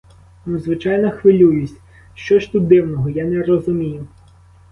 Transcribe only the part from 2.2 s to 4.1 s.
ж тут дивного, я не розумію.